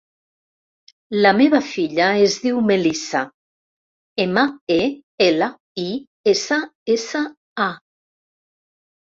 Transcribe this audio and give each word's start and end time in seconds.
La 1.25 1.33
meva 1.41 1.59
filla 1.67 2.07
es 2.27 2.37
diu 2.45 2.61
Melissa: 2.69 3.21
ema, 4.25 4.45
e, 4.77 4.79
ela, 5.27 5.51
i, 5.85 5.85
essa, 6.35 6.59
essa, 6.97 7.25
a. 7.69 7.71